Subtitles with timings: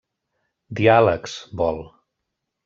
[0.79, 1.79] Diàlegs, vol.